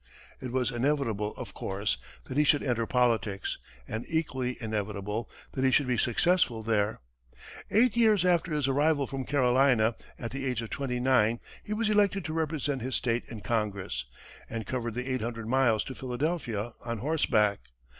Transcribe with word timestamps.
It 0.39 0.51
was 0.51 0.71
inevitable, 0.71 1.35
of 1.35 1.53
course, 1.53 1.99
that 2.23 2.35
he 2.35 2.43
should 2.43 2.63
enter 2.63 2.87
politics, 2.87 3.59
and 3.87 4.03
equally 4.07 4.57
inevitable 4.59 5.29
that 5.51 5.63
he 5.63 5.69
should 5.69 5.85
be 5.85 5.99
successful 5.99 6.63
there. 6.63 7.01
Eight 7.69 7.95
years 7.95 8.25
after 8.25 8.51
his 8.51 8.67
arrival 8.67 9.05
from 9.05 9.25
Carolina, 9.25 9.95
at 10.17 10.31
the 10.31 10.43
age 10.47 10.63
of 10.63 10.71
twenty 10.71 10.99
nine, 10.99 11.39
he 11.63 11.73
was 11.73 11.87
elected 11.87 12.25
to 12.25 12.33
represent 12.33 12.81
his 12.81 12.95
state 12.95 13.25
in 13.27 13.41
Congress, 13.41 14.05
and 14.49 14.65
covered 14.65 14.95
the 14.95 15.07
eight 15.07 15.21
hundred 15.21 15.45
miles 15.47 15.83
to 15.83 15.93
Philadelphia 15.93 16.73
on 16.83 16.97
horseback. 16.97 17.59